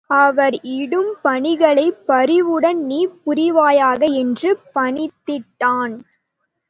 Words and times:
அவர் 0.09 0.55
இடும் 0.61 1.15
பணிகளைப் 1.21 2.07
பரிவுடன் 2.07 2.85
நீ 2.85 3.07
புரிவாயாக 3.25 4.01
என்று 4.15 4.51
பணித்திட்டான். 4.75 5.95